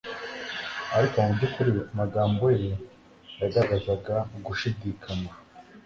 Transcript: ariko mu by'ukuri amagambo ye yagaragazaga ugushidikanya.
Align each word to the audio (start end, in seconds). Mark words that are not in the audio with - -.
ariko 0.97 1.15
mu 1.25 1.31
by'ukuri 1.35 1.69
amagambo 1.93 2.45
ye 2.61 2.71
yagaragazaga 3.39 4.15
ugushidikanya. 4.35 5.33